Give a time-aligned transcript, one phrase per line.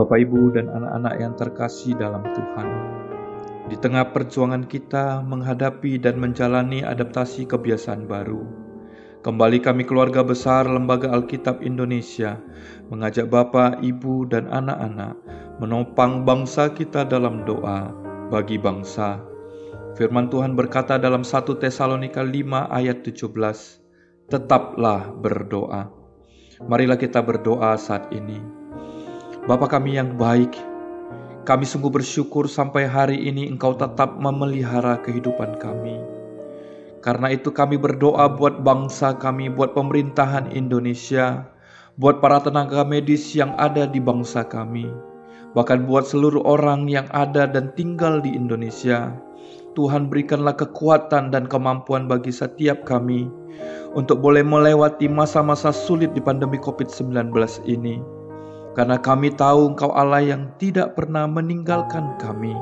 [0.00, 2.68] Bapak, Ibu, dan anak-anak yang terkasih dalam Tuhan.
[3.68, 8.40] Di tengah perjuangan kita menghadapi dan menjalani adaptasi kebiasaan baru,
[9.20, 12.40] kembali kami keluarga besar Lembaga Alkitab Indonesia
[12.88, 15.20] mengajak Bapak, Ibu, dan anak-anak
[15.60, 17.92] menopang bangsa kita dalam doa
[18.32, 19.20] bagi bangsa.
[20.00, 25.92] Firman Tuhan berkata dalam 1 Tesalonika 5 ayat 17, Tetaplah berdoa.
[26.64, 28.59] Marilah kita berdoa saat ini.
[29.40, 30.52] Bapa kami yang baik,
[31.48, 35.96] kami sungguh bersyukur sampai hari ini Engkau tetap memelihara kehidupan kami.
[37.00, 41.48] Karena itu kami berdoa buat bangsa kami, buat pemerintahan Indonesia,
[41.96, 44.92] buat para tenaga medis yang ada di bangsa kami,
[45.56, 49.08] bahkan buat seluruh orang yang ada dan tinggal di Indonesia.
[49.72, 53.32] Tuhan berikanlah kekuatan dan kemampuan bagi setiap kami
[53.96, 57.32] untuk boleh melewati masa-masa sulit di pandemi COVID-19
[57.64, 58.19] ini
[58.78, 62.54] karena kami tahu Engkau Allah yang tidak pernah meninggalkan kami.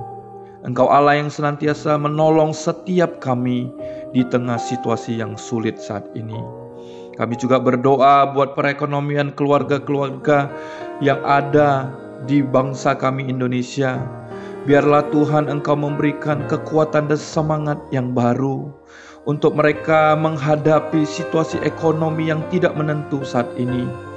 [0.64, 3.68] Engkau Allah yang senantiasa menolong setiap kami
[4.10, 6.38] di tengah situasi yang sulit saat ini.
[7.14, 10.48] Kami juga berdoa buat perekonomian keluarga-keluarga
[11.02, 11.90] yang ada
[12.24, 13.98] di bangsa kami Indonesia.
[14.66, 18.70] Biarlah Tuhan Engkau memberikan kekuatan dan semangat yang baru
[19.28, 24.08] untuk mereka menghadapi situasi ekonomi yang tidak menentu saat ini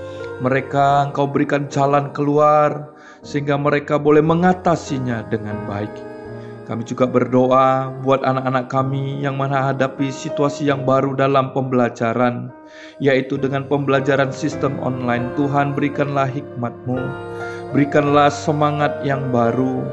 [0.41, 5.93] mereka Engkau berikan jalan keluar sehingga mereka boleh mengatasinya dengan baik.
[6.65, 12.47] Kami juga berdoa buat anak-anak kami yang menghadapi situasi yang baru dalam pembelajaran,
[12.97, 15.35] yaitu dengan pembelajaran sistem online.
[15.35, 17.01] Tuhan berikanlah hikmat-Mu,
[17.75, 19.83] berikanlah semangat yang baru,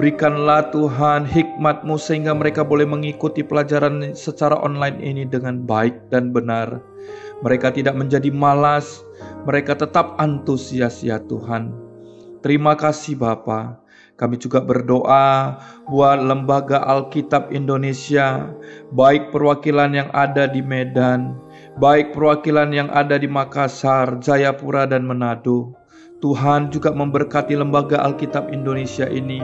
[0.00, 6.80] berikanlah Tuhan hikmat-Mu sehingga mereka boleh mengikuti pelajaran secara online ini dengan baik dan benar.
[7.44, 9.04] Mereka tidak menjadi malas,
[9.44, 11.72] mereka tetap antusias ya Tuhan.
[12.44, 13.80] Terima kasih Bapa.
[14.14, 15.58] Kami juga berdoa
[15.90, 18.46] buat Lembaga Alkitab Indonesia,
[18.94, 21.34] baik perwakilan yang ada di Medan,
[21.82, 25.74] baik perwakilan yang ada di Makassar, Jayapura, dan Manado.
[26.22, 29.42] Tuhan juga memberkati Lembaga Alkitab Indonesia ini.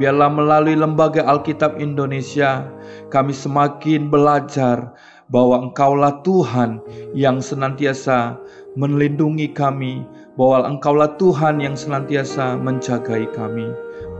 [0.00, 2.64] Biarlah melalui Lembaga Alkitab Indonesia,
[3.12, 4.94] kami semakin belajar
[5.28, 6.80] bahwa Engkaulah Tuhan
[7.12, 8.40] yang senantiasa
[8.76, 10.04] melindungi kami,
[10.36, 13.68] bahwa Engkaulah Tuhan yang senantiasa menjagai kami.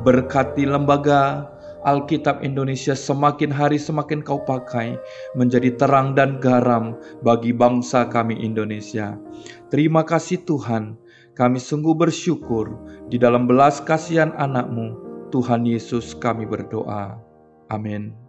[0.05, 1.49] Berkati lembaga
[1.87, 4.99] Alkitab Indonesia semakin hari semakin kau pakai
[5.39, 9.17] menjadi terang dan garam bagi bangsa kami Indonesia.
[9.71, 10.99] Terima kasih Tuhan,
[11.39, 12.75] kami sungguh bersyukur
[13.07, 14.99] di dalam belas kasihan anakmu,
[15.31, 17.17] Tuhan Yesus kami berdoa.
[17.71, 18.28] Amin.